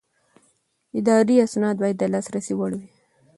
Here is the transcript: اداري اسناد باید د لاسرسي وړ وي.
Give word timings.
اداري 0.99 1.35
اسناد 1.47 1.75
باید 1.81 1.97
د 1.99 2.03
لاسرسي 2.13 2.53
وړ 2.55 2.71
وي. 2.79 2.89